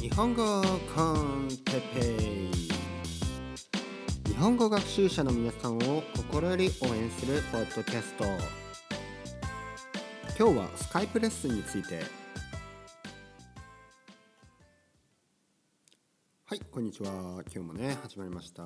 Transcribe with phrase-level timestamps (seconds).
[0.00, 0.62] 日本語
[0.94, 2.00] コンテペ
[2.50, 2.50] イ。
[4.30, 8.24] 日本語学習者の皆さんを心より応援するポッドキャスト。
[10.38, 12.02] 今日はスカイプレッスンについて。
[16.46, 17.10] はいこんにちは。
[17.10, 18.64] 今日もね始まりました。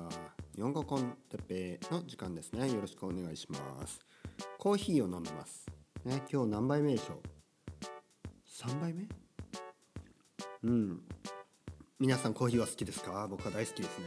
[0.55, 2.71] 日本語コンテペイの時間ですね。
[2.71, 3.99] よろしくお願いします。
[4.57, 5.65] コーヒーを飲んでます。
[6.05, 7.21] ね今日何杯目でしょう
[8.47, 9.20] ？3杯目？
[10.63, 11.01] うん。
[11.99, 13.27] 皆さんコーヒーは好きですか？
[13.27, 14.05] 僕は大好きですね。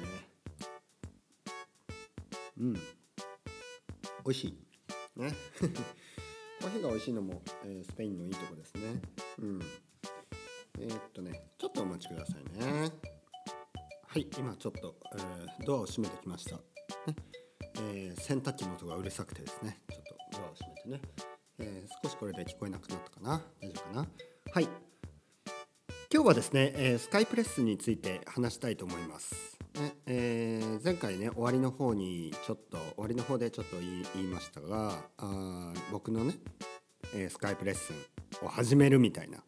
[2.58, 2.72] うん。
[2.74, 2.80] 美
[4.26, 4.58] 味しい。
[5.20, 5.32] ね。
[6.60, 9.00] コーヒーが美味しいのも、えースペインのいいとこですね。
[9.38, 9.60] うん。
[10.78, 12.90] えーっとねちょっとお待ちくださいね。
[14.06, 16.62] はい今ちょっと、えードアを閉めてきました、ね。
[17.80, 19.80] えー洗濯機の音がうるさくてですね。
[19.90, 21.00] ちょっとドアを閉めてね、
[21.58, 23.42] え少しこれで聞こえなくなったかな？
[23.60, 24.08] 大丈夫かな？
[24.52, 24.68] はい。
[26.24, 29.58] 今日はですね、えースカイプレッスンについて話したいと思います。
[29.74, 36.36] ねえー前回ね終わりの方にちょっと終わりの方でちょっと言いましたがあ僕のね、
[37.14, 39.44] えースカイプレッスンを始めるみたいな。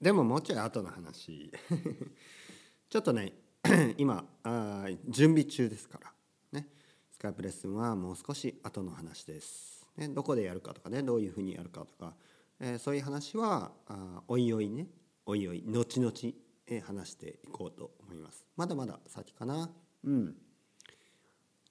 [0.00, 1.52] でももうちょい後の話。
[2.88, 3.34] ちょっとね
[3.98, 6.14] 今あ準備中ですから。
[6.52, 6.66] ね
[7.12, 12.16] スカイプレッスンはもう少し後の話です、ね、どこでやるかとかねどういうふうにやるかとか、
[12.58, 14.88] えーそういう話はあおいおいね
[15.26, 16.12] おいおい後々、
[16.66, 18.46] えー話していこうと思います。
[18.56, 19.70] まだまだ先かな。
[20.04, 20.34] うん。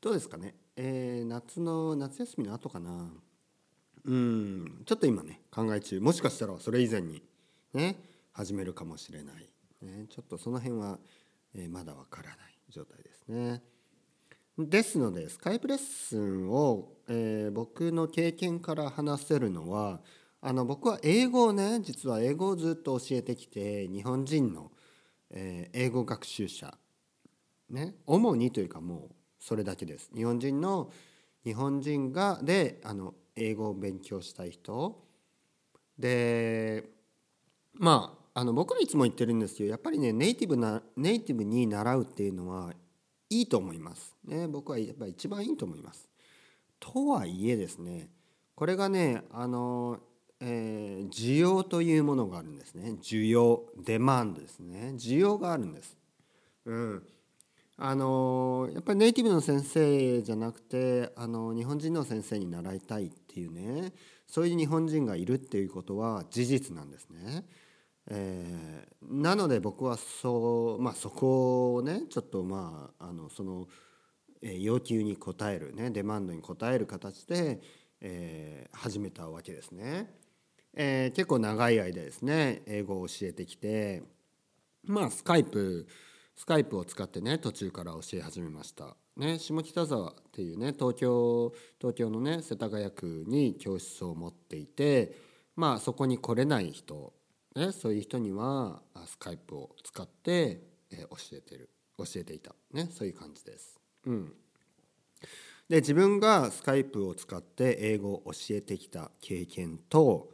[0.01, 3.11] どうですかね、えー夏の夏休みの後かな。
[4.05, 4.83] うん。
[4.85, 5.99] ちょっと今ね考え中。
[5.99, 7.21] もしかしたらそれ以前に
[7.73, 7.95] ね
[8.31, 9.49] 始めるかもしれない、
[9.81, 10.99] ね、ちょっとその辺は、
[11.55, 12.37] えーまだわからない
[12.69, 13.61] 状態ですね。
[14.57, 20.01] ですのでスカイプレッスンを、えー僕の経験から話せるのは
[20.45, 24.71] あの僕は英語をね実は英語をずっと教えてきて日本人の、
[25.29, 26.77] えー英語学習者
[27.69, 30.91] ね主にというかもうそれだけです日本人の
[31.45, 35.01] 日本人がであの英語を勉強したい人
[35.97, 36.89] で
[37.73, 42.73] まああの僕はいつも言ってるんですけどやっぱりねネイティブなネイティブに習うっていうのは
[43.29, 44.13] いいと思います。
[44.25, 46.09] ね、僕はやっぱり一番いいと思います。
[46.81, 48.09] とはいえですね
[48.55, 49.99] これがねあの、
[50.45, 55.97] えー需要というものがあるんですね需要デマンドですね需要があるんです。
[56.65, 57.03] うん
[57.75, 63.93] あのやっぱりネイティブの先生じゃなくてあの日本人の先生に習いたいっていうね
[64.27, 67.45] そういう日本人がいるっていうことは事実なんですね。
[68.09, 73.67] えーなので僕はそう、まあ、そこをねちょっとまああのその、
[74.41, 77.61] えー要求に応えるねデマンドに応える形で、
[78.01, 80.22] えー始めたわけですね。
[80.75, 84.03] えー結構長い間ですね英語を教えてきて
[84.83, 85.87] まあスカイプ
[86.35, 88.95] スカイプを使ってね途中から教え始めました。
[89.15, 95.15] ね、下北沢っていうね東京東京のね世田谷区に教室を持っていて
[95.55, 97.13] まあそこに来れない人、
[97.55, 100.61] ね、そういう人にはスカイプを使って、
[100.91, 103.79] えー教えてる教えていた、ね、そういう感じです。
[104.07, 104.33] うん、
[105.69, 110.31] で自分がスカイプを使って英語を教えてきた経験と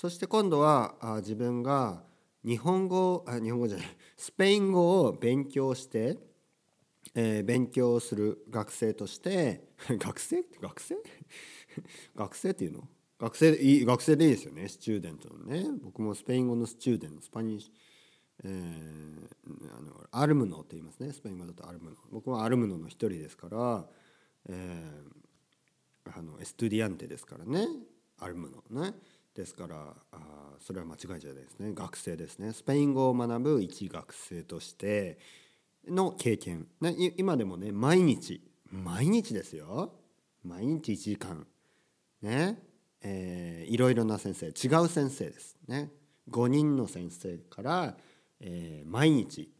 [0.00, 2.04] そして今度は自分が
[2.44, 3.86] 日本語あ日本語じゃない
[4.16, 6.16] スペイン語を勉強して、
[7.16, 9.64] えー勉強する学生として
[9.98, 10.44] 学生？
[10.60, 10.94] 学生？
[12.14, 12.88] 学生っていうの？
[13.18, 15.66] 学生いい学生でいいですよね student のね。
[15.82, 17.72] 僕もスペイン語の student Spanish
[18.44, 21.12] えーあのアルムノって言いますね。
[21.12, 23.84] スペイン語だと alumno 僕は alumno の一人ですから、
[24.48, 27.66] えーあの estudiante ですからね。
[28.18, 28.94] alumno ね。
[29.34, 31.72] ですからあそれは間違いじゃないですね。
[31.72, 32.52] 学生ですね。
[32.52, 35.18] スペイン語を学ぶ一学生として
[35.86, 39.92] の経験、ね、今でもね毎日毎日ですよ。
[40.44, 41.46] 毎日1時間。
[42.22, 42.62] ね。
[43.00, 44.46] えーいろいろな先生。
[44.46, 45.56] 違う先生です。
[45.66, 45.90] ね。
[46.30, 47.96] 5人の先生から、
[48.40, 49.52] えー毎日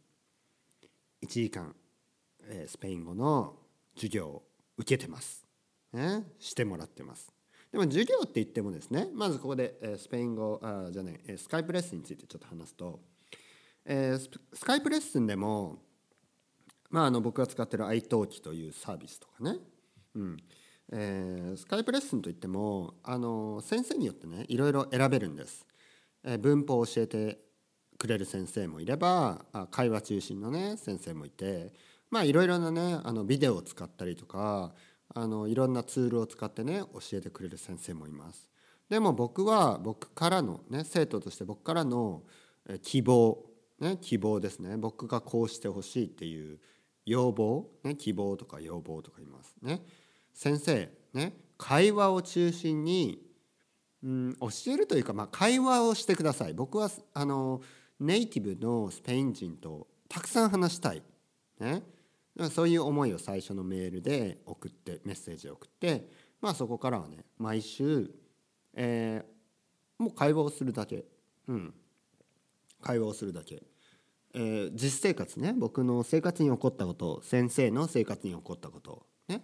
[1.23, 1.75] 1時間、
[2.43, 3.55] えースペイン語の
[3.95, 4.43] 授業を
[4.77, 5.45] 受けてます、
[5.91, 7.38] ね、してもらってます。
[7.71, 12.99] でも授業って言ってもですねまずここで、スペイン語あじゃない、えスカイプレッスンについてちょっと話すと、
[13.85, 15.79] えースカイプレッスンでも
[16.89, 19.57] まあ、あの僕が使ってる iTalki というサービスとかね、
[20.15, 20.37] うん。
[20.91, 25.65] えースカイプレッスンといってもあの先生によってねいろいろ選べるんです、
[26.23, 27.39] えー文法を教えて
[27.99, 31.73] くれる先生もいればあ会話中心のね先生もいて
[32.09, 34.73] まあいろいろなねあのビデオを使ったりとか
[35.15, 38.49] あのいろんなツールを使ってね教えてくれる先生もいます。
[38.89, 42.23] でも僕は僕からのね生徒として僕からの
[42.81, 44.77] 希望ね、希望ですね。
[44.77, 46.59] 僕がこうしてほしいっていう
[47.05, 49.81] 要望、ね、希望とか要望とか言いますね。
[50.33, 53.21] 先生ね会話を中心に、
[54.03, 56.53] うん、教えるというか、まあ、会話をしてください。
[56.53, 57.61] 僕はあの
[57.99, 61.01] ネイティブのスペイン人とたくさん話したい、
[61.59, 61.83] ね、
[62.47, 66.07] そういう思いを最初のメールで送ってメッセージを送って、
[66.41, 68.09] まあ、そこからはね毎週、
[68.73, 71.05] えー、もう会話をするだけ、
[71.47, 71.73] うん、
[72.81, 73.63] 会話をするだけ、
[74.33, 79.43] えー、実生活ね僕の生活に起こったこと先生の生活に起こったことね。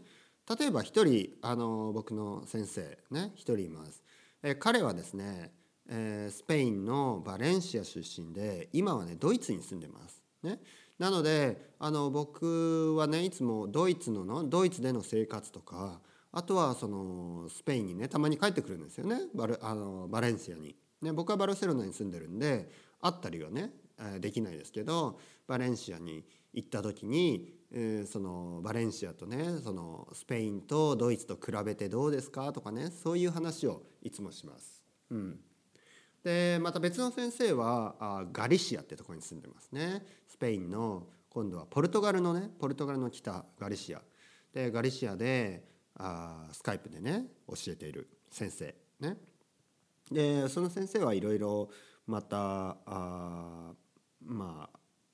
[0.57, 4.03] 例えば一人あの僕の先生ね一人います、
[4.43, 5.51] えー、彼はですね、
[5.89, 10.24] えー、スペインのバレンシア出身で今はねドイツに住んでます。
[10.45, 10.59] ね
[10.97, 15.99] なのであの僕はねいつもドイツののドイツでの生活とか
[16.31, 20.75] あとはそのスペインにねたまに帰ってくるんですよねバルあのバレンシアに。
[21.01, 22.69] ね、僕はバルセロナに住んでるんで
[23.01, 23.71] 会ったりはね
[24.19, 34.83] できないですけどバレンシアに行った時に、えー、そのバレンシアとねそのスペインとドイツと比べてどうですかとかねそういう話をいつもします。
[35.11, 35.39] うん、
[36.25, 40.03] でまた別の先生はあガリシアってとこに住んでますね。
[40.27, 44.01] スペインの今度はポルトガルのねポルトガルの北ガリシア。
[44.51, 45.63] でガリシアで
[45.93, 49.17] あスカイプでね教えている先生ね。
[50.11, 51.69] でその先生はいろいろ
[52.07, 53.73] またあ
[54.23, 54.67] ま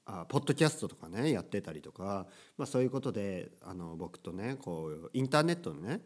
[0.05, 2.25] あポッドキャストとかねやってたりとか、
[2.57, 5.99] まあ、そういうことであの僕とねこうインターネットのね、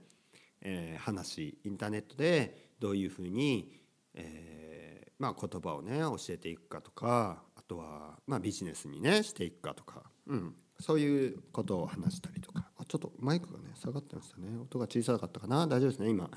[0.61, 3.71] えー、話インターネットでどういうふうに、
[4.15, 4.74] えー
[5.19, 12.69] まあ、言葉をね教えていくかとかあとは、まあ、ビジネスにねしていくかとか、うん、そういうことを話したりとか。
[12.77, 14.47] あちょっとマイクがね下がってましたね。
[14.61, 15.65] 音が小さかったかな。
[15.67, 16.29] 大丈夫ですね今。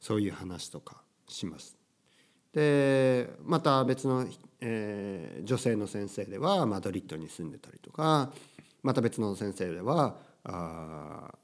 [0.00, 1.76] そういう話とかします。
[2.52, 4.26] でまた別の、
[4.60, 8.30] えー、女性の先生ではマドリッドに住んでたりとか
[8.82, 11.34] また別の先生ではあ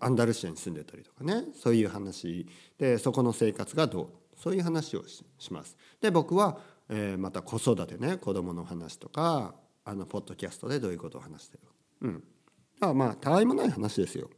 [0.00, 1.44] アンダルシアに住んでたりとかね。
[1.54, 2.46] そういう話。
[2.78, 4.08] でそこの生活がどう
[4.44, 5.24] そういう話をし
[5.54, 5.74] ます。
[6.02, 6.58] で僕は、
[6.90, 9.54] えー、また子育てね子供の話とか
[9.86, 11.62] あのポッドキャストでどういうことを話してる
[12.02, 12.24] うん
[12.82, 14.28] あまあたわいもない話ですよ。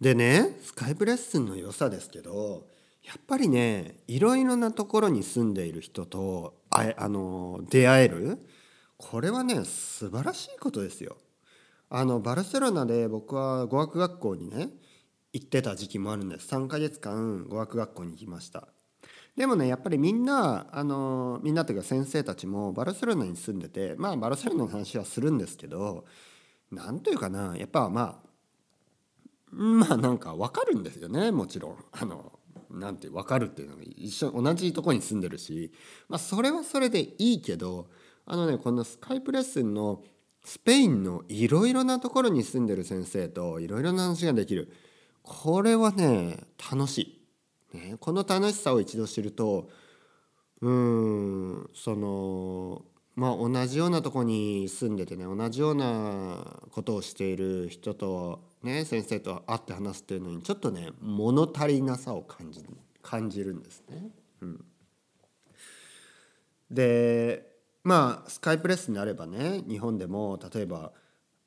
[0.00, 2.66] でねスカイプレッスンの良さですけど
[3.04, 8.38] やっぱりねいろいろなところに住んでいる人とああの出会える
[8.96, 11.18] これはね素晴らしいことですよ。
[11.90, 14.70] あのバルセロナで僕は語学学校にね
[15.32, 16.48] 行ってた時期もあるんです。
[16.48, 18.68] 3ヶ月間語学学校に行きました。
[19.36, 26.06] でもねやっぱりみんなあのみんなというか先生たちもバルセロナに住んでてまあバルセロナの話はするんですけど
[26.72, 28.28] 何というかなやっぱまあ
[29.52, 31.76] まあなんか分かるんですよねもちろん。
[31.92, 32.32] あの
[32.70, 35.72] なんて分かるっていうのが一緒同じとこに住んでるし、
[36.08, 37.88] まあ、それはそれでいいけど
[38.26, 40.02] あのねこのスカイプレッスンの
[40.44, 44.72] スペインのいろいろなところに住んでる先生といろいろな話ができる。
[45.28, 46.38] これはね
[46.72, 47.20] 楽し
[47.72, 49.68] い、ね、この楽しさを一度知ると
[50.62, 52.82] うんその
[53.14, 62.64] まあ同じようなとこに住んでてね同じようなことをしている人とね、先生と会って話すっていうのにちょっとね物足りなさを感じ
[63.02, 64.10] 感じるんですね。
[64.40, 64.64] うん、
[66.70, 67.46] で
[67.84, 70.92] まあスカイプレスンであればね日本でも例えば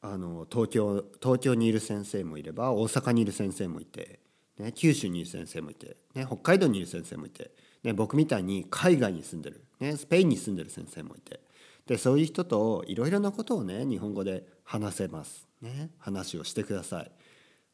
[0.01, 4.19] あの東京東京にいる先生もいれば大阪にいる先生もいて、
[4.57, 7.51] ね、九州にいる先生もいて、ね、北海道にいる先生もいて、
[7.83, 11.39] ね、僕みたいに海外に住んでる、ね、スペインに住んでる先生もいて
[11.85, 15.47] でそういう人といろいろなことをね日本語で話せます。
[15.61, 17.11] ね、話をしてください。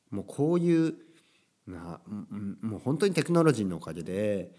[0.10, 0.96] もうこういう
[1.68, 2.00] な
[2.62, 4.52] もう本当にテクノロジーのおかげで、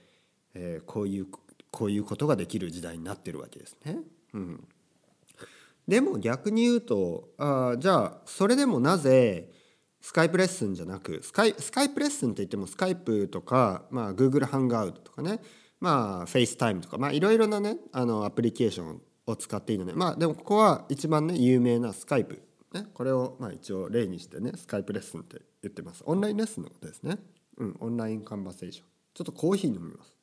[0.54, 1.26] えー、こういう
[1.70, 3.98] こういうことができる時代になってるわけですね。
[4.34, 4.68] うん、
[5.88, 9.50] でも逆に言うとあじゃあそれでもなぜ
[10.00, 15.40] スカイプレッスンじゃなくスカイスカイプレッスンって言ってもスカイプとか、まあ、Google ハンガウトとかね
[15.80, 22.42] まあ FaceTime とかまあいろいろなねあのアプリケーションを使っていいのでまあでもここは一番ね有名なスカイプ。
[22.74, 26.02] ね、これをまあ一応例にしてねスカイプレッスンって言ってます。
[26.04, 27.16] オンラインレッスンのことですね。
[27.56, 28.86] うんオンラインカンバセーション。
[29.14, 30.14] ちょっとコーヒー飲みます。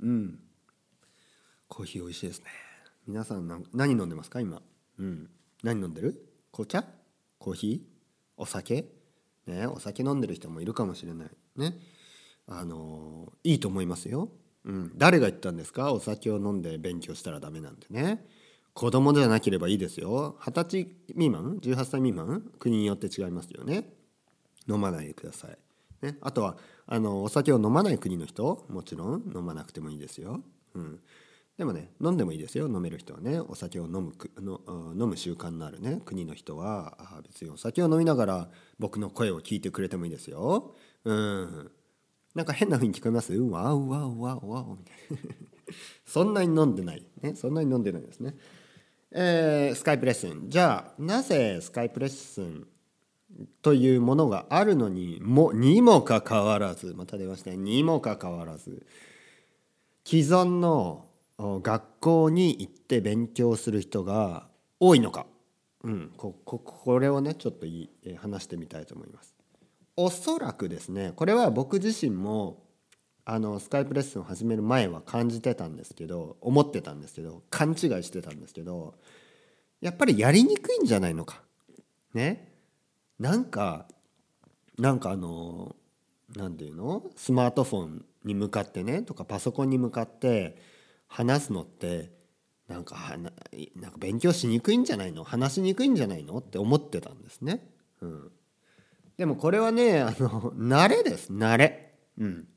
[0.00, 0.38] うん。
[1.68, 2.46] コーヒー美味しいですね。
[3.06, 4.62] 皆さん何飲んでますか今？
[4.98, 5.28] うん。
[5.62, 6.24] 何飲んでる？
[6.52, 6.84] 紅茶？
[7.38, 7.94] コーヒー？
[8.36, 8.86] お酒？
[9.46, 11.30] ねお酒飲んでる人もいるかもしれない。
[11.56, 11.78] ね。
[12.46, 14.30] あのいいと思いますよ。
[14.64, 15.92] うん、誰が言ったんですか？
[15.92, 18.26] お酒を飲んで勉強したらダメなんてね。
[18.72, 20.36] 子供じゃなければいいですよ。
[20.40, 22.42] 二十歳未満？18歳未満？
[22.58, 23.92] 国によって違いますよね。
[24.66, 25.58] 飲まないでください、
[26.00, 26.56] ね、あとは
[26.86, 28.64] あのお酒を飲まない国の人？
[28.70, 30.40] もちろん飲まなくてもいいですよ、
[30.74, 31.00] うん、
[31.56, 32.66] でもね飲んでもいいですよ。
[32.66, 33.38] 飲める人はね。
[33.38, 34.60] お酒を飲むの
[34.98, 36.00] 飲む習慣のあるね。
[36.04, 40.74] 国の人はあ別にお酒を飲みながら僕の声を聞いてくれてもいいですよ。
[41.04, 41.70] うん。
[42.34, 43.32] なんか変な風に聞こえます？
[43.34, 45.34] わうわうわうわうみたいな
[46.04, 47.04] そんなに飲んでない。
[47.22, 47.36] ね。
[47.36, 48.34] そんなに飲んでないですね。
[49.12, 50.50] えー、スカイプレッスン。
[50.50, 52.66] じゃあなぜスカイプレッスン
[53.62, 57.58] というものがあるのにもにもかかわらずまた出ましたね。
[57.58, 58.84] にもかかわらず
[60.04, 61.06] 既存の
[61.38, 64.46] 学校に行って勉強する人が
[64.78, 65.26] 多いのか、
[65.82, 69.34] うん、こここれをねちょっとい話してみたいと思います。
[69.96, 72.62] おそらくですねこれは僕自身も
[73.24, 78.94] あのスカイプレッスンを始める前は感じてたんですけど思ってたんですけど勘違いしてたんですけど
[79.80, 81.42] やっぱりやりにくいんじゃないのか。
[82.12, 82.52] ね
[83.18, 83.86] なんか
[84.78, 85.74] なんかあの
[86.36, 87.04] 何て言うの？
[87.16, 90.56] スマートフォンに向かってねとかパソコンに向かって
[91.16, 92.10] 話すのって
[92.66, 93.30] なんかはな
[93.76, 95.22] なんか勉強しにくいんじゃないの？
[95.22, 96.38] 話しにくいんじゃないの？
[96.38, 97.70] って思ってたんですね。
[98.00, 98.32] うん、
[99.16, 101.94] でもこれはねあの慣れです慣れ。
[102.18, 102.48] うん、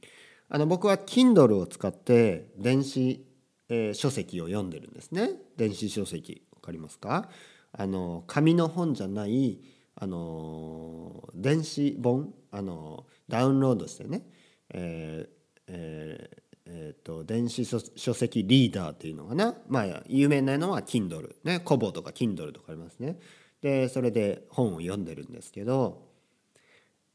[0.49, 3.23] あの僕は Kindle を使って電子、
[3.69, 5.33] えー、書籍を読んでるんですね。
[5.55, 7.29] 電子書籍わかりますか？
[7.73, 9.59] あの紙の本じゃない
[9.93, 14.25] あの電子本あのダウンロードしてね、
[14.73, 15.29] えー
[15.67, 19.55] えーえーと、電子書籍リーダーっていうのかな？
[19.69, 23.17] まあ有名なのは Kindle ねコボとか Kindle とかありますね。
[23.61, 26.09] でそれで本を読んでるんですけど、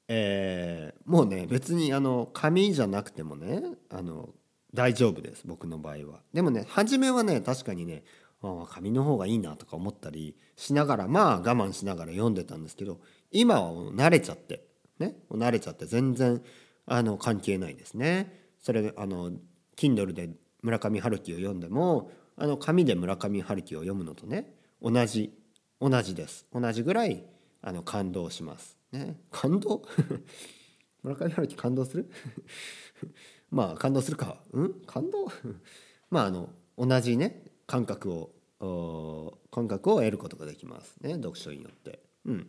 [0.09, 4.31] えー、もうね別にあの紙じゃなくてもねあの
[4.73, 6.21] 大丈夫です僕の場合は。
[6.33, 8.05] でもね初めはね確かにね
[8.43, 14.65] あ紙の方がいいなとか思ったりしながらまあ我慢しながら読んでたんですけど今は慣れちゃって
[14.99, 16.43] ね慣れちゃって全然
[16.87, 18.42] あの関係ないですね。
[18.63, 19.33] それあの
[19.77, 20.31] Kindle で
[20.63, 25.35] 村上春樹を読んでもあの紙で村上春樹を読むのとね同じ
[25.81, 26.47] 同じです。
[26.53, 27.25] 同じぐらい
[27.61, 28.79] あの感動します。
[28.93, 29.83] ね、感動？
[31.03, 32.09] 村上春樹感動する？
[33.51, 34.41] まあ感動するか。
[34.53, 34.75] うん？
[34.87, 35.27] 感動？
[36.11, 40.97] まああの同じね感覚を感覚を得ることができます。
[41.01, 42.01] ね読書によって。
[42.25, 42.47] うん、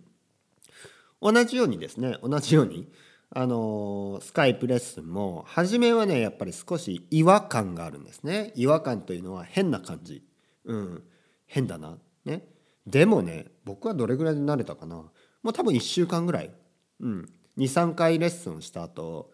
[1.19, 2.87] 同じようにですね同じように
[3.35, 8.51] あのスカイプレッスンも初めはねやっぱり少し違和感があるんですね。
[8.55, 10.23] 違和感というのは変な感じ。
[10.65, 11.03] うん。
[11.47, 11.97] 変だな。
[12.25, 12.43] ね。
[12.85, 14.97] でもね僕はどれぐらいで慣れたかな。
[14.97, 15.11] も
[15.49, 16.51] う多分1週間ぐらい、
[16.99, 19.31] うん、23回レッスンした後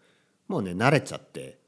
[0.48, 1.58] もうね慣れちゃって、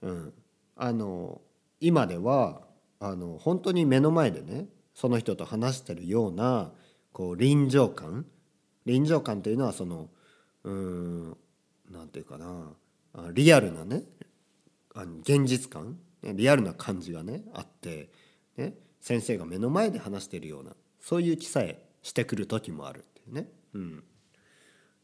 [0.00, 0.32] うん、
[0.76, 1.40] あの
[1.80, 2.62] 今では
[3.00, 6.70] あの本当に目の前でねその人と話してるような
[7.12, 8.26] こう臨場感。
[8.86, 10.08] 臨場感というのはその
[10.62, 11.36] うん
[11.90, 12.72] なんていうかな
[13.32, 14.02] リアルなね
[14.94, 18.10] あの現実感リアルな感じがねあって、
[18.56, 23.48] ね、先生が目の前で話しているようなそういう気さえしてくる時もあるっていうね。
[23.74, 24.02] うん、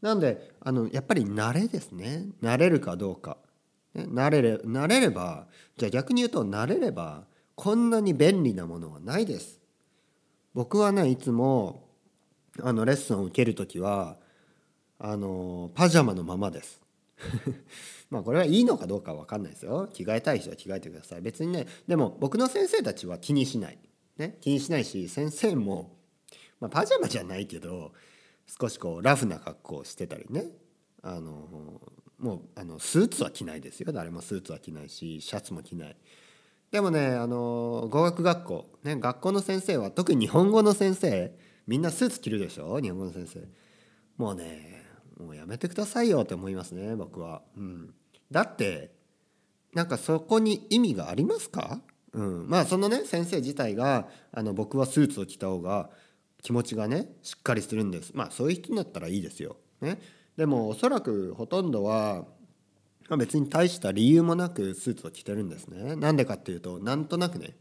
[0.01, 3.37] なんであのやっぱり慣れですね慣れるかどうか。
[3.95, 5.47] ね、慣れれ慣れれば
[5.77, 9.61] じゃあ逆に言うと慣れればこんなに便利なものはないです。
[10.55, 11.89] 僕はねいつも
[12.63, 14.17] あのレッスンを受ける時は
[15.03, 16.81] あのパジャマのままです。
[18.11, 19.89] まあこれはいいのかどうかは分かんないですよ。
[19.93, 21.23] 着替えたい人は着替えてください。
[21.23, 23.79] 別にねでも僕の先生たちは気にしない、
[24.19, 25.97] ね、気にしないし先生も、
[26.61, 27.93] まあ、パジャマじゃないけど
[28.61, 30.51] 少しこうラフな格好をしてたりね。
[31.03, 31.81] あの
[32.19, 33.91] もうあのスーツは着ないですよ。
[33.93, 35.97] 誰もスーツは着ないしシャツも着ない。
[36.71, 41.35] でもねあの語学学校、ね、学校の先生は特に日本語の先生
[41.67, 42.79] みんなスーツ着るでしょ？
[42.81, 43.49] 日本語の先生。
[44.19, 44.80] もうね
[45.21, 47.95] もうやめてくださいよって思いますね僕は、うん、
[48.31, 48.91] だって
[49.75, 51.81] なんかそこに意味がありますか、
[52.13, 55.91] うん、まあそのね先生自体があの僕はスーツを着た方が
[56.43, 58.13] 気持ちがねしっかりするんです。
[58.15, 60.01] まあそういう人だったらいいですよ、ね、
[60.37, 62.25] でもおそらくほとんどは、
[63.19, 65.97] 別に大した理由もなくスーツを着てるんですね。
[65.97, 67.57] なんでかっていうとなんとなくね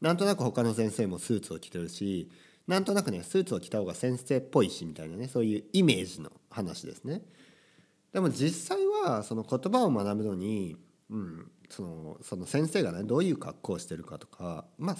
[0.00, 2.30] なんとなく他の先生もスーツを着てるし
[2.66, 7.22] なんとなくねスーツを着た方が先生っぽいしみたいなねそういうイメージの話ですね。
[8.12, 10.76] でも実際はその言葉を学ぶのに、
[11.10, 14.96] うん、そのその先生がねどういう格好をしてるかとかまあ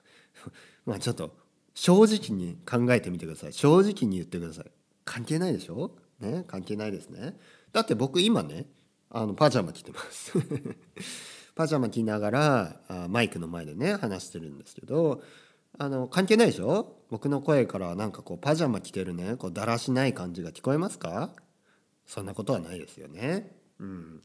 [0.84, 1.34] まあちょっと
[1.74, 3.52] 正直に考えてみてください。
[3.52, 4.70] 正直に言ってください。
[5.04, 5.96] 関係ないでしょ？
[6.20, 6.44] ね？
[6.46, 7.38] 関係ないですね。
[7.72, 8.66] だって僕今ね
[9.10, 10.32] あのパジャマ着てます。
[11.54, 15.22] パジャマ着ながらあマイクの前でね話してるんですけど
[15.78, 16.96] あの関係ないでしょ？
[17.10, 21.32] 僕の声からなんかこうパジャマ着てるねこうだらしない感じが聞こえますか？
[22.06, 23.56] そんなことはないですよね。
[23.78, 24.22] うん、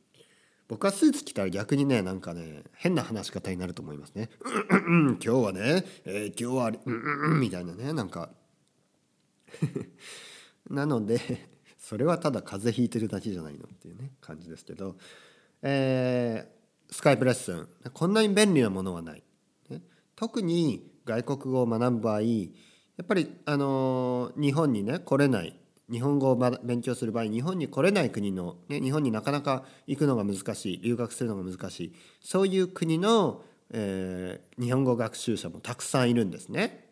[0.68, 4.30] 僕はスーツ着たら逆にねなんかね変な話し方になると思いますね。
[4.70, 8.30] うんうん今日はね、えー、今日はうんうんみたいなねなんか。
[10.70, 14.96] なのでそれはただ風邪ひいてるだけじゃないのっていうね感じですけど、
[15.62, 17.68] えー、スカイプレッスン。
[17.94, 19.24] こんなに便利なものはない。
[19.70, 19.82] ね、
[20.16, 22.28] 特に外国語を学ぶ場合や
[23.04, 25.56] っぱりあの、日本にね来れない
[25.92, 36.88] 日本語を勉強する場合日本に来れない国の、ね、日本になかなか行くのが難しい留学するのが難しいそういう国の、えー、日本語学習者もたくさんいるんですね。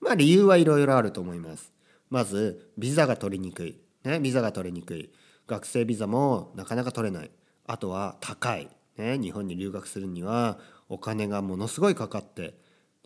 [0.00, 1.72] まあ理由はいろいろあると思います。
[2.10, 5.10] まずビザが取りにくい、ね、ビザが取りにくい
[5.46, 7.30] 学生ビザもなかなか取れない
[7.66, 10.58] あとは高い、ね、日本に留学するには
[10.90, 12.54] お金がものすごいかかって、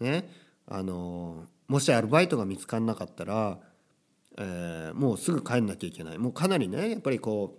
[0.00, 0.28] ね、
[0.68, 3.58] あのもしアルバイトが見つからなかったら
[4.38, 6.18] えー、もうすぐ帰んなきゃいけない。
[6.18, 7.58] もうかなりねやっぱりこ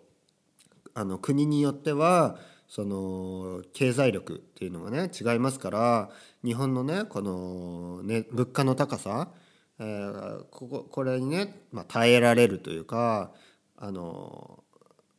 [0.85, 2.37] うあの国によっては
[2.67, 6.09] その経済力っていうのがね違いますから
[6.43, 9.29] 日本のねこのね物価の高さ、
[9.79, 13.31] えー、こここれにね、まあ、耐えられるというか
[13.77, 14.63] あの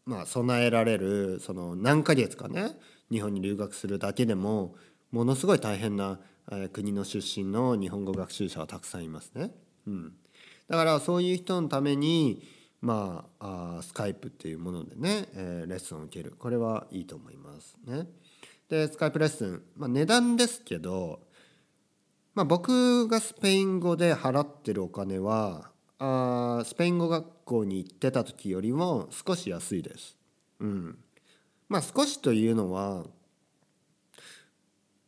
[0.05, 2.73] まあ備えられるその何ヶ月かね
[3.11, 4.75] 日本に留学するだけでも
[5.11, 6.21] ものすごい大変な、
[6.73, 9.51] 国の出身の日本語学習者はたくさんいますね。
[9.87, 10.13] うん
[10.69, 12.43] だからそういう人のために
[12.81, 18.07] まあスカイプっていうものでね、えー、レッスンを受けるこれはいいと思いますね。
[18.69, 21.21] でスカイプレッスン、まあ、値段ですけど、
[22.35, 30.17] まあ、僕がスペイン語で払ってるお金はあスペイン語学校に行ってた時よりも少し安いです。
[30.61, 30.99] うん、
[31.69, 33.07] まあ少しというのは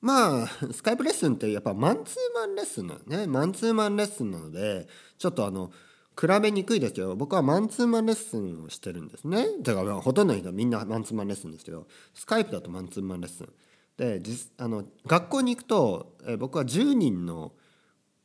[0.00, 3.26] まあスカイプレッスンってやっぱマンツーマンレッスンなのね。
[3.26, 4.88] マンツーマンレッスンなので
[5.18, 5.70] ちょっとあの
[6.18, 9.46] 比べにくいですけど僕はマンツーマンレッスンをしてるんですね。
[9.60, 13.52] だからほとんどの人はみんなマンツーマンレッスンですけどスカイプだとマンツーマンレッスン。
[13.96, 17.52] で実あの学校に行くと、え僕は10人の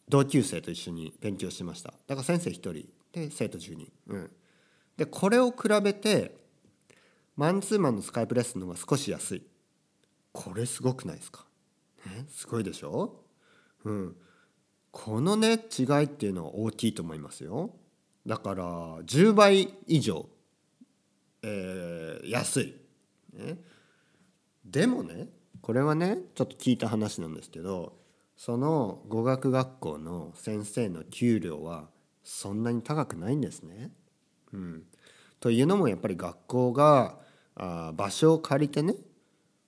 [0.07, 1.93] 同級生と一緒に勉強しました。
[2.07, 2.73] だから先生1人。
[3.11, 3.91] で生徒10人。
[4.07, 4.31] うん。
[4.95, 6.37] でこれを比べて
[7.35, 9.43] マンツーマンのスカイプレッスンの方が少し安い。
[10.31, 11.45] これすごくないですか、
[12.29, 13.23] すごいでしょ、
[13.83, 14.15] うん、
[14.91, 17.71] このね違いっていうのは大きいと思いますよ。
[18.25, 18.63] だから
[19.03, 20.27] 10倍以上、
[21.43, 22.75] えー、安い、
[23.33, 23.59] ね、
[24.65, 25.27] でもね
[25.61, 27.93] これはねちょっと聞いた話なんですけど
[28.35, 31.89] その語学学校の先生の給料は
[32.23, 33.91] そんなに高くないんですね。
[34.53, 34.83] うん、
[35.39, 37.19] というのもやっぱり学校が
[37.55, 38.95] あ場所を借りてね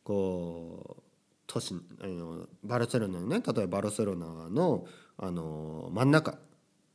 [0.04, 1.07] こう
[1.48, 4.86] 都市あのバルセロナのね例えばバルセロナの
[5.18, 6.38] あの真ん中。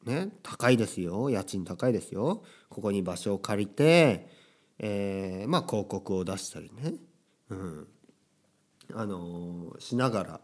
[0.05, 1.31] ね高いですよ。
[1.31, 2.43] 家賃高いですよ。
[2.69, 4.29] ここに場所を借りて、
[4.79, 6.95] えー、まあ広告を出したりね、
[7.51, 7.87] うん、
[8.95, 10.41] あのしながら、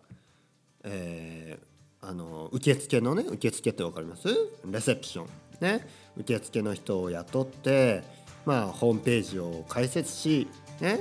[0.84, 4.28] えー、あの受付のね受付って分かります？
[4.64, 5.28] レセプション
[5.60, 5.88] ね。
[6.16, 8.04] 受付の人を雇って
[8.46, 10.46] まあホームページを開設し
[10.80, 11.00] ね。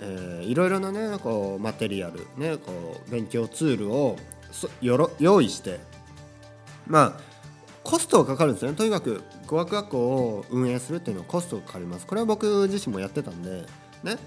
[0.00, 4.16] えー、いろいろなねこうマテリアル、ね、こう勉強ツールを
[4.80, 5.80] よろ用意して
[6.86, 7.20] まあ
[7.82, 8.74] コストがかかるんですね。
[8.74, 12.06] とにかく語学学校を運営するっていうのはコストがかかります。
[12.06, 13.64] これは僕自身もやってたんで
[14.02, 14.18] ね、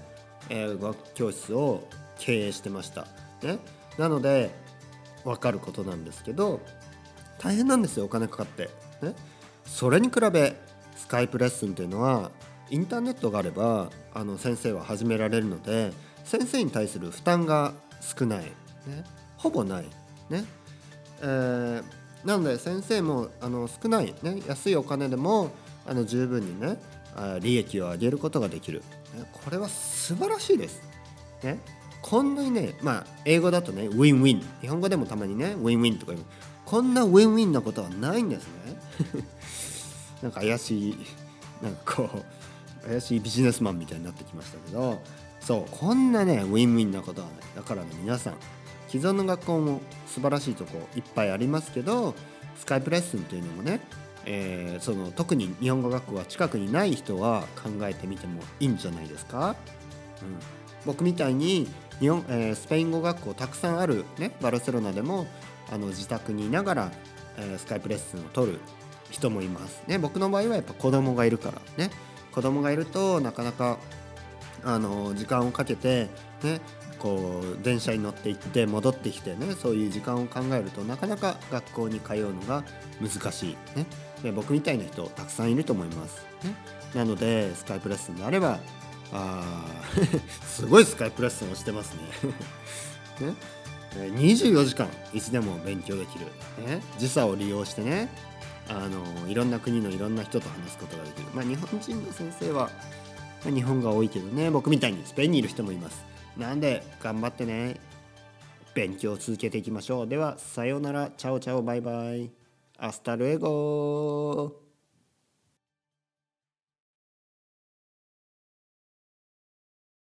[0.48, 1.86] えー、語学教室を
[2.18, 3.06] 経営してました、
[3.42, 3.58] ね、
[3.98, 4.50] なので
[5.24, 6.60] 分かることなんですけど
[7.38, 8.70] 大変なんですよお金かかって、
[9.02, 9.14] ね、
[9.64, 10.56] それに比べ
[10.96, 12.30] スカイプレッスンっていうのは
[12.70, 15.92] インターネットがあればあの先生は始められるので
[16.24, 18.50] 先生に対する負担が少ない、ね、
[19.36, 19.84] ほぼない、
[20.30, 20.44] ね。
[21.20, 21.82] えー、
[22.24, 25.50] なので先生もあの少ない、ね、安いお金でも
[25.86, 26.78] あの十分にね
[27.40, 28.80] 利益を上げることができる、
[29.14, 30.82] ね、これは素晴らしいです。
[31.42, 31.58] ね、
[32.02, 34.42] こんなにね、まあ、英語だとね、 win-win。
[34.60, 36.24] 日本語でもたまにね、 win-win とか言う。
[36.64, 38.52] こんな win-win なことはないんですね。
[40.22, 40.96] なんか怪しい、
[41.62, 42.24] なんかこう、
[42.86, 45.00] 怪しいビジネスマンみたいになってきましたけど
[45.40, 48.34] そうこんなね win-win なことはないだからね皆さん
[48.88, 52.14] 既存の学校も素晴らしいとこいっぱいありますけど
[52.56, 53.80] スカイプレッスンっていうのもね、
[54.26, 59.56] えー、その特に日本語学校が近くにない人は考えてみてもいいんじゃないですか、
[60.22, 60.38] うん、
[60.84, 61.66] 僕みたいに
[62.00, 65.26] 日本、えー、スペイン語学校たくさんある、ね、バルセロナでも
[65.72, 66.92] あの自宅にいながら、
[67.38, 68.60] えー、スカイプレッスンを取る
[69.10, 71.90] 人もいます、ね、僕の場合はやっぱ子供がいるからね。
[72.32, 73.78] 子供がいるとなかなか
[74.64, 76.08] あの時間をかけて
[76.42, 76.60] ね
[76.98, 82.62] こう電車に乗って行って戻ってきてねそういう時間を考えるとなかなか学校に通うのが
[83.00, 83.86] 難しい、ね、
[84.22, 86.54] で僕みたいな人たくさんいると思います、ね、
[86.94, 88.60] なのでスカイプレッスンであれば
[89.12, 89.64] あ
[90.46, 91.94] すごいスカイプレッスンをしてます
[93.20, 93.26] ね。
[93.28, 93.34] ね。
[93.94, 96.24] 24時間いつでも勉強できる、
[96.66, 98.08] ね、時差を利用してね
[98.68, 101.28] あのいろんな国のいろんな人と話すことができる。
[101.34, 102.70] まあ日本人の先生は、
[103.44, 104.50] まあ、日本が多いけどね。
[104.50, 106.04] 僕みたいにスペインにいる人もいます。
[106.36, 107.76] なんで頑張ってね。
[108.74, 110.06] 勉強を続けていきましょう。
[110.06, 111.10] ではさようなら。
[111.16, 111.62] チャオチャオ。
[111.62, 112.30] バイバイ。
[112.78, 114.61] アスタルエゴ